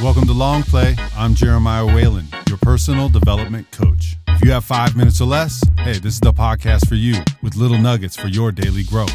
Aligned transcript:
Welcome 0.00 0.26
to 0.28 0.32
Long 0.32 0.62
Play. 0.62 0.94
I'm 1.16 1.34
Jeremiah 1.34 1.84
Whalen, 1.84 2.28
your 2.48 2.58
personal 2.58 3.08
development 3.08 3.68
coach. 3.72 4.14
If 4.28 4.44
you 4.44 4.52
have 4.52 4.64
five 4.64 4.96
minutes 4.96 5.20
or 5.20 5.24
less, 5.24 5.60
hey, 5.78 5.98
this 5.98 6.14
is 6.14 6.20
the 6.20 6.32
podcast 6.32 6.88
for 6.88 6.94
you 6.94 7.20
with 7.42 7.56
little 7.56 7.78
nuggets 7.78 8.16
for 8.16 8.28
your 8.28 8.52
daily 8.52 8.84
growth. 8.84 9.10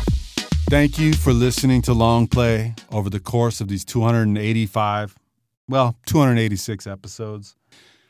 Thank 0.70 1.00
you 1.00 1.14
for 1.14 1.32
listening 1.32 1.82
to 1.84 1.94
Long 1.94 2.28
Play 2.28 2.76
over 2.92 3.10
the 3.10 3.22
course 3.22 3.62
of 3.62 3.70
these 3.70 3.86
285, 3.86 5.16
well, 5.70 5.96
286 6.06 6.86
episodes. 6.86 7.56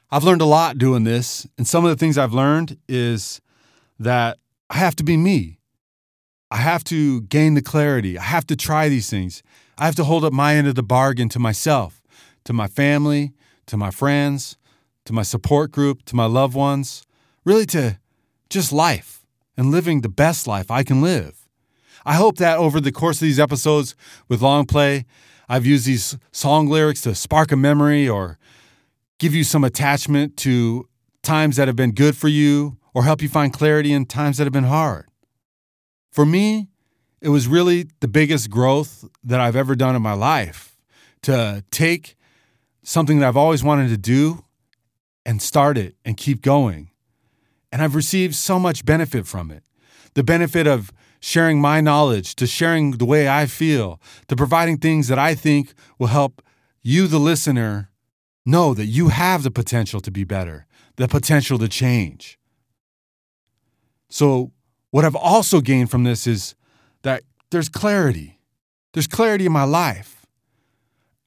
I've 0.09 0.23
learned 0.23 0.41
a 0.41 0.45
lot 0.45 0.79
doing 0.79 1.03
this, 1.03 1.45
and 1.59 1.67
some 1.67 1.85
of 1.85 1.91
the 1.91 1.97
things 1.97 2.17
I've 2.17 2.33
learned 2.33 2.79
is 2.89 3.39
that 3.99 4.39
I 4.71 4.77
have 4.77 4.95
to 4.95 5.03
be 5.03 5.15
me. 5.15 5.59
I 6.49 6.57
have 6.57 6.83
to 6.85 7.21
gain 7.21 7.53
the 7.53 7.61
clarity. 7.61 8.17
I 8.17 8.23
have 8.23 8.47
to 8.47 8.55
try 8.55 8.89
these 8.89 9.11
things. 9.11 9.43
I 9.77 9.85
have 9.85 9.95
to 9.95 10.03
hold 10.03 10.25
up 10.25 10.33
my 10.33 10.55
end 10.55 10.67
of 10.67 10.73
the 10.73 10.81
bargain 10.83 11.29
to 11.29 11.39
myself, 11.39 12.02
to 12.45 12.53
my 12.53 12.67
family, 12.67 13.33
to 13.67 13.77
my 13.77 13.91
friends, 13.91 14.57
to 15.05 15.13
my 15.13 15.23
support 15.23 15.71
group, 15.71 16.03
to 16.05 16.15
my 16.15 16.25
loved 16.25 16.55
ones, 16.55 17.03
really 17.45 17.65
to 17.67 17.99
just 18.49 18.71
life 18.71 19.25
and 19.57 19.71
living 19.71 20.01
the 20.01 20.09
best 20.09 20.47
life 20.47 20.71
I 20.71 20.83
can 20.83 21.01
live. 21.01 21.47
I 22.05 22.15
hope 22.15 22.37
that 22.37 22.57
over 22.57 22.81
the 22.81 22.91
course 22.91 23.17
of 23.17 23.25
these 23.25 23.39
episodes 23.39 23.95
with 24.27 24.41
Long 24.41 24.65
Play, 24.65 25.05
I've 25.47 25.65
used 25.65 25.85
these 25.85 26.17
song 26.31 26.67
lyrics 26.67 27.01
to 27.01 27.15
spark 27.15 27.51
a 27.51 27.57
memory 27.57 28.07
or 28.07 28.37
give 29.19 29.33
you 29.33 29.43
some 29.43 29.63
attachment 29.63 30.35
to 30.37 30.87
times 31.21 31.55
that 31.55 31.67
have 31.67 31.75
been 31.75 31.91
good 31.91 32.17
for 32.17 32.27
you 32.27 32.77
or 32.93 33.03
help 33.03 33.21
you 33.21 33.29
find 33.29 33.53
clarity 33.53 33.93
in 33.93 34.05
times 34.05 34.37
that 34.37 34.43
have 34.43 34.53
been 34.53 34.63
hard. 34.65 35.07
For 36.11 36.25
me, 36.25 36.69
it 37.21 37.29
was 37.29 37.47
really 37.47 37.87
the 38.01 38.07
biggest 38.07 38.49
growth 38.49 39.05
that 39.23 39.39
I've 39.39 39.55
ever 39.55 39.75
done 39.75 39.95
in 39.95 40.01
my 40.01 40.13
life 40.13 40.77
to 41.23 41.63
take 41.71 42.15
something 42.83 43.19
that 43.19 43.27
I've 43.27 43.37
always 43.37 43.63
wanted 43.63 43.89
to 43.89 43.97
do 43.97 44.43
and 45.25 45.41
start 45.41 45.77
it 45.77 45.95
and 46.05 46.17
keep 46.17 46.41
going. 46.41 46.91
And 47.71 47.81
I've 47.81 47.95
received 47.95 48.35
so 48.35 48.59
much 48.59 48.85
benefit 48.85 49.25
from 49.25 49.49
it. 49.49 49.63
The 50.13 50.23
benefit 50.23 50.67
of 50.67 50.91
sharing 51.19 51.59
my 51.59 51.81
knowledge, 51.81 52.35
to 52.35 52.45
sharing 52.45 52.91
the 52.91 53.05
way 53.05 53.27
I 53.29 53.45
feel, 53.45 53.99
to 54.27 54.35
providing 54.35 54.77
things 54.77 55.07
that 55.07 55.17
I 55.17 55.33
think 55.33 55.73
will 55.97 56.07
help 56.07 56.41
you, 56.81 57.07
the 57.07 57.19
listener, 57.19 57.89
know 58.45 58.73
that 58.73 58.85
you 58.85 59.07
have 59.07 59.43
the 59.43 59.49
potential 59.49 60.01
to 60.01 60.11
be 60.11 60.25
better, 60.25 60.65
the 60.97 61.07
potential 61.07 61.57
to 61.59 61.69
change. 61.69 62.37
So, 64.09 64.51
what 64.91 65.05
I've 65.05 65.15
also 65.15 65.61
gained 65.61 65.89
from 65.89 66.03
this 66.03 66.27
is 66.27 66.55
that 67.01 67.23
there's 67.49 67.69
clarity. 67.69 68.39
There's 68.93 69.07
clarity 69.07 69.45
in 69.45 69.51
my 69.51 69.63
life. 69.63 70.22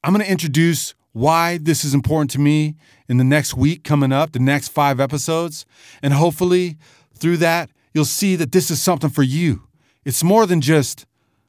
I'm 0.07 0.13
going 0.13 0.25
to 0.25 0.31
introduce 0.31 0.95
why 1.15 1.59
this 1.59 1.85
is 1.85 1.93
important 1.93 2.31
to 2.31 2.39
me 2.39 2.77
in 3.09 3.17
the 3.17 3.25
next 3.25 3.55
week 3.55 3.83
coming 3.83 4.13
up, 4.13 4.31
the 4.31 4.39
next 4.39 4.69
five 4.69 5.01
episodes. 5.01 5.67
And 6.01 6.15
hopefully, 6.15 6.77
through 7.19 7.39
that, 7.39 7.71
you'll 7.93 8.05
see 8.05 8.37
that 8.37 8.53
this 8.53 8.71
is 8.71 8.81
something 8.81 9.11
for 9.11 9.25
you. 9.25 9.65
It's 10.05 10.23
more 10.23 10.47
than 10.47 10.61
just 10.61 11.07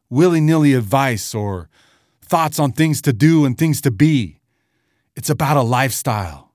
willy 0.09 0.41
nilly 0.41 0.73
advice 0.73 1.36
or 1.36 1.69
thoughts 2.23 2.58
on 2.58 2.72
things 2.72 2.99
to 3.03 3.14
do 3.14 3.45
and 3.45 3.55
things 3.55 3.80
to 3.81 3.91
be. 3.91 4.39
It's 5.16 5.30
about 5.30 5.58
a 5.58 5.61
lifestyle, 5.61 6.52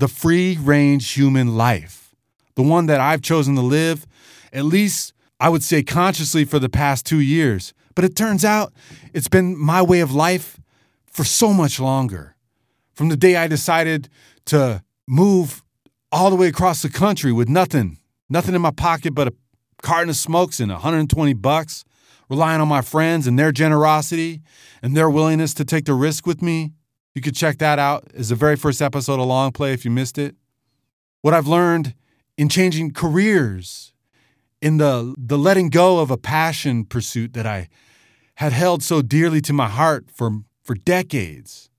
the 0.00 0.08
free 0.08 0.58
range 0.60 1.12
human 1.12 1.56
life, 1.56 2.16
the 2.56 2.64
one 2.64 2.86
that 2.86 3.00
I've 3.00 3.22
chosen 3.22 3.54
to 3.54 3.62
live, 3.62 4.08
at 4.52 4.64
least 4.64 5.12
I 5.38 5.50
would 5.50 5.62
say 5.62 5.84
consciously 5.84 6.44
for 6.44 6.58
the 6.58 6.68
past 6.68 7.06
two 7.06 7.20
years. 7.20 7.72
But 7.94 8.04
it 8.04 8.16
turns 8.16 8.44
out 8.44 8.72
it's 9.12 9.28
been 9.28 9.56
my 9.56 9.82
way 9.82 10.00
of 10.00 10.12
life 10.12 10.58
for 11.14 11.24
so 11.24 11.52
much 11.52 11.80
longer. 11.80 12.36
From 12.92 13.08
the 13.08 13.16
day 13.16 13.36
I 13.36 13.46
decided 13.46 14.08
to 14.46 14.82
move 15.06 15.62
all 16.12 16.28
the 16.28 16.36
way 16.36 16.48
across 16.48 16.82
the 16.82 16.90
country 16.90 17.32
with 17.32 17.48
nothing, 17.48 17.98
nothing 18.28 18.54
in 18.54 18.60
my 18.60 18.72
pocket 18.72 19.14
but 19.14 19.28
a 19.28 19.32
carton 19.80 20.10
of 20.10 20.16
smokes 20.16 20.60
and 20.60 20.70
120 20.70 21.32
bucks, 21.34 21.84
relying 22.28 22.60
on 22.60 22.68
my 22.68 22.82
friends 22.82 23.26
and 23.26 23.38
their 23.38 23.52
generosity 23.52 24.42
and 24.82 24.96
their 24.96 25.08
willingness 25.08 25.54
to 25.54 25.64
take 25.64 25.84
the 25.84 25.94
risk 25.94 26.26
with 26.26 26.42
me. 26.42 26.72
You 27.14 27.22
could 27.22 27.36
check 27.36 27.58
that 27.58 27.78
out 27.78 28.04
as 28.14 28.30
the 28.30 28.34
very 28.34 28.56
first 28.56 28.82
episode 28.82 29.20
of 29.20 29.26
Long 29.26 29.52
Play 29.52 29.72
if 29.72 29.84
you 29.84 29.90
missed 29.90 30.18
it. 30.18 30.34
What 31.22 31.32
I've 31.32 31.46
learned 31.46 31.94
in 32.36 32.48
changing 32.48 32.92
careers, 32.92 33.92
in 34.60 34.78
the, 34.78 35.14
the 35.16 35.38
letting 35.38 35.68
go 35.68 36.00
of 36.00 36.10
a 36.10 36.16
passion 36.16 36.84
pursuit 36.84 37.34
that 37.34 37.46
I 37.46 37.68
had 38.36 38.52
held 38.52 38.82
so 38.82 39.00
dearly 39.00 39.40
to 39.42 39.52
my 39.52 39.68
heart 39.68 40.06
for, 40.10 40.40
for 40.64 40.74
decades, 40.74 41.70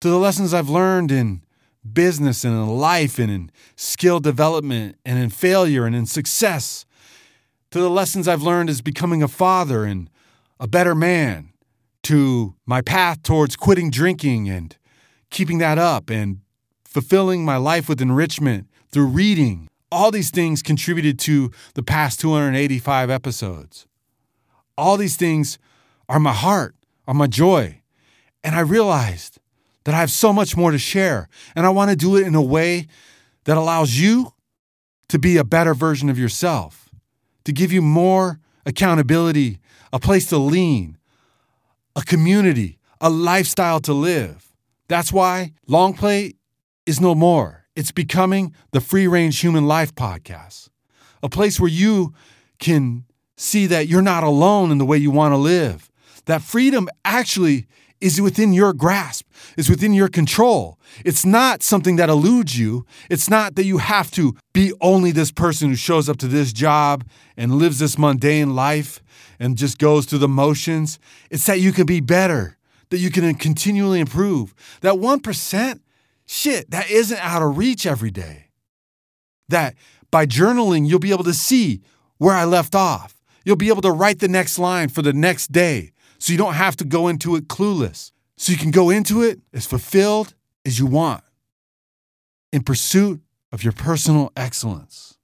to 0.00 0.08
the 0.08 0.18
lessons 0.18 0.52
I've 0.52 0.68
learned 0.68 1.12
in 1.12 1.42
business 1.90 2.44
and 2.44 2.54
in 2.54 2.68
life 2.68 3.18
and 3.18 3.30
in 3.30 3.50
skill 3.76 4.20
development 4.20 4.96
and 5.04 5.18
in 5.18 5.30
failure 5.30 5.86
and 5.86 5.94
in 5.94 6.06
success, 6.06 6.84
to 7.70 7.80
the 7.80 7.90
lessons 7.90 8.28
I've 8.28 8.42
learned 8.42 8.68
as 8.68 8.82
becoming 8.82 9.22
a 9.22 9.28
father 9.28 9.84
and 9.84 10.10
a 10.60 10.68
better 10.68 10.94
man, 10.94 11.52
to 12.02 12.54
my 12.66 12.82
path 12.82 13.22
towards 13.22 13.56
quitting 13.56 13.90
drinking 13.90 14.48
and 14.48 14.76
keeping 15.30 15.58
that 15.58 15.78
up 15.78 16.10
and 16.10 16.40
fulfilling 16.84 17.44
my 17.44 17.56
life 17.56 17.88
with 17.88 18.00
enrichment 18.00 18.68
through 18.90 19.06
reading. 19.06 19.68
All 19.90 20.10
these 20.10 20.30
things 20.30 20.62
contributed 20.62 21.18
to 21.20 21.50
the 21.74 21.82
past 21.82 22.20
285 22.20 23.08
episodes. 23.08 23.86
All 24.76 24.96
these 24.96 25.16
things 25.16 25.58
are 26.08 26.18
my 26.18 26.32
heart, 26.32 26.74
are 27.06 27.14
my 27.14 27.26
joy. 27.26 27.80
And 28.44 28.54
I 28.54 28.60
realized 28.60 29.38
that 29.84 29.94
I 29.94 29.98
have 29.98 30.10
so 30.10 30.32
much 30.32 30.56
more 30.56 30.70
to 30.70 30.78
share. 30.78 31.28
And 31.54 31.66
I 31.66 31.70
want 31.70 31.90
to 31.90 31.96
do 31.96 32.16
it 32.16 32.26
in 32.26 32.34
a 32.34 32.42
way 32.42 32.86
that 33.44 33.56
allows 33.56 33.98
you 33.98 34.32
to 35.08 35.18
be 35.18 35.36
a 35.36 35.44
better 35.44 35.74
version 35.74 36.08
of 36.08 36.18
yourself, 36.18 36.88
to 37.44 37.52
give 37.52 37.72
you 37.72 37.82
more 37.82 38.40
accountability, 38.64 39.58
a 39.92 39.98
place 39.98 40.26
to 40.26 40.38
lean, 40.38 40.96
a 41.96 42.02
community, 42.02 42.78
a 43.00 43.10
lifestyle 43.10 43.80
to 43.80 43.92
live. 43.92 44.52
That's 44.88 45.12
why 45.12 45.52
Long 45.66 45.94
Play 45.94 46.34
is 46.86 47.00
no 47.00 47.14
more. 47.14 47.66
It's 47.74 47.92
becoming 47.92 48.54
the 48.72 48.80
Free 48.80 49.06
Range 49.06 49.38
Human 49.38 49.66
Life 49.66 49.94
podcast, 49.94 50.68
a 51.22 51.28
place 51.28 51.58
where 51.58 51.70
you 51.70 52.14
can 52.58 53.04
see 53.36 53.66
that 53.66 53.88
you're 53.88 54.02
not 54.02 54.22
alone 54.22 54.70
in 54.70 54.78
the 54.78 54.84
way 54.84 54.98
you 54.98 55.10
want 55.10 55.32
to 55.32 55.38
live, 55.38 55.90
that 56.26 56.42
freedom 56.42 56.88
actually 57.04 57.66
is 58.02 58.20
within 58.20 58.52
your 58.52 58.72
grasp, 58.72 59.24
is 59.56 59.70
within 59.70 59.92
your 59.92 60.08
control. 60.08 60.76
It's 61.04 61.24
not 61.24 61.62
something 61.62 61.96
that 61.96 62.08
eludes 62.08 62.58
you. 62.58 62.84
It's 63.08 63.30
not 63.30 63.54
that 63.54 63.64
you 63.64 63.78
have 63.78 64.10
to 64.12 64.34
be 64.52 64.72
only 64.80 65.12
this 65.12 65.30
person 65.30 65.68
who 65.70 65.76
shows 65.76 66.08
up 66.08 66.16
to 66.18 66.26
this 66.26 66.52
job 66.52 67.04
and 67.36 67.54
lives 67.54 67.78
this 67.78 67.96
mundane 67.96 68.56
life 68.56 69.00
and 69.38 69.56
just 69.56 69.78
goes 69.78 70.06
through 70.06 70.18
the 70.18 70.28
motions. 70.28 70.98
It's 71.30 71.46
that 71.46 71.60
you 71.60 71.70
can 71.70 71.86
be 71.86 72.00
better, 72.00 72.58
that 72.90 72.98
you 72.98 73.10
can 73.10 73.32
continually 73.36 74.00
improve. 74.00 74.52
That 74.80 74.94
1%, 74.94 75.80
shit, 76.26 76.70
that 76.72 76.90
isn't 76.90 77.18
out 77.20 77.42
of 77.42 77.56
reach 77.56 77.86
every 77.86 78.10
day. 78.10 78.48
That 79.48 79.76
by 80.10 80.26
journaling, 80.26 80.88
you'll 80.88 80.98
be 80.98 81.12
able 81.12 81.24
to 81.24 81.34
see 81.34 81.82
where 82.18 82.34
I 82.34 82.44
left 82.44 82.74
off. 82.74 83.14
You'll 83.44 83.56
be 83.56 83.68
able 83.68 83.82
to 83.82 83.92
write 83.92 84.18
the 84.18 84.28
next 84.28 84.58
line 84.58 84.88
for 84.88 85.02
the 85.02 85.12
next 85.12 85.52
day 85.52 85.92
so 86.22 86.30
you 86.30 86.38
don't 86.38 86.54
have 86.54 86.76
to 86.76 86.84
go 86.84 87.08
into 87.08 87.34
it 87.34 87.48
clueless. 87.48 88.12
So 88.36 88.52
you 88.52 88.58
can 88.58 88.70
go 88.70 88.90
into 88.90 89.22
it 89.22 89.40
as 89.52 89.66
fulfilled 89.66 90.36
as 90.64 90.78
you 90.78 90.86
want 90.86 91.24
in 92.52 92.62
pursuit 92.62 93.20
of 93.50 93.64
your 93.64 93.72
personal 93.72 94.30
excellence. 94.36 95.18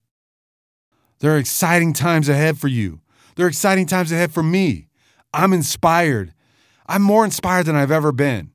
There 1.21 1.33
are 1.33 1.39
exciting 1.39 1.93
times 1.93 2.29
ahead 2.29 2.59
for 2.59 2.67
you. 2.67 3.01
There 3.37 3.47
are 3.47 3.49
exciting 3.49 3.87
times 3.87 4.11
ahead 4.11 4.33
for 4.33 4.43
me. 4.43 4.89
I'm 5.33 5.53
inspired. 5.53 6.35
I'm 6.89 7.03
more 7.03 7.25
inspired 7.25 7.67
than 7.67 7.77
I've 7.77 7.93
ever 7.93 8.11
been. 8.11 8.51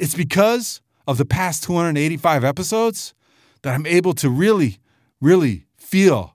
It's 0.00 0.16
because 0.16 0.80
of 1.06 1.16
the 1.16 1.24
past 1.24 1.62
285 1.62 2.42
episodes 2.42 3.14
that 3.62 3.72
I'm 3.72 3.86
able 3.86 4.14
to 4.14 4.28
really, 4.28 4.78
really 5.20 5.66
feel 5.76 6.34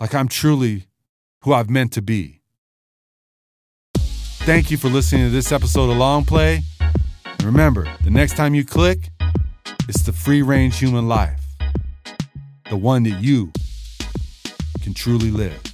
like 0.00 0.14
I'm 0.14 0.26
truly 0.26 0.86
who 1.42 1.52
I've 1.52 1.68
meant 1.68 1.92
to 1.92 2.00
be. 2.00 2.37
Thank 4.48 4.70
you 4.70 4.78
for 4.78 4.88
listening 4.88 5.24
to 5.24 5.30
this 5.30 5.52
episode 5.52 5.90
of 5.90 5.98
Long 5.98 6.24
Play. 6.24 6.62
And 6.80 7.42
remember, 7.42 7.86
the 8.02 8.08
next 8.08 8.34
time 8.34 8.54
you 8.54 8.64
click, 8.64 9.10
it's 9.86 10.00
the 10.04 10.12
free 10.14 10.40
range 10.40 10.78
human 10.78 11.06
life, 11.06 11.38
the 12.70 12.78
one 12.78 13.02
that 13.02 13.20
you 13.20 13.52
can 14.80 14.94
truly 14.94 15.30
live. 15.30 15.67